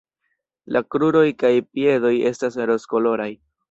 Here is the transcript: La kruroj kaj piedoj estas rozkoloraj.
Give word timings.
La 0.77 0.81
kruroj 0.95 1.23
kaj 1.45 1.53
piedoj 1.77 2.15
estas 2.35 2.63
rozkoloraj. 2.75 3.35